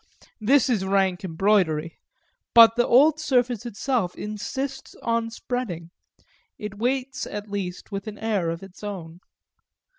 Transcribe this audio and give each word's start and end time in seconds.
This 0.39 0.67
is 0.67 0.83
rank 0.83 1.23
embroidery, 1.23 1.99
but 2.55 2.75
the 2.75 2.87
old 2.87 3.19
surface 3.19 3.67
itself 3.67 4.15
insists 4.15 4.95
on 5.03 5.29
spreading 5.29 5.91
it 6.57 6.79
waits 6.79 7.27
at 7.27 7.51
least 7.51 7.91
with 7.91 8.07
an 8.07 8.17
air 8.17 8.49
of 8.49 8.63
its 8.63 8.83
own. 8.83 9.19